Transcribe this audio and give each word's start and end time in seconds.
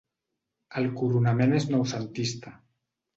El 0.79 0.87
coronament 1.01 1.53
és 1.57 1.67
noucentista. 1.73 2.55